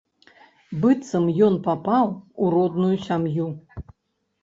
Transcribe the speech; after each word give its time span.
Быццам 0.85 1.27
ён 1.49 1.53
папаў 1.69 2.07
у 2.11 2.53
родную 2.59 2.93
сям'ю. 3.07 3.51